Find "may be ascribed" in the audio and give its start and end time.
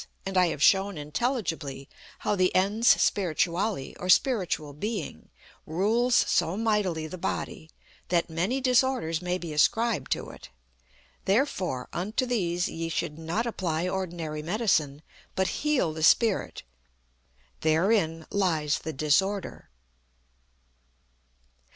9.21-10.11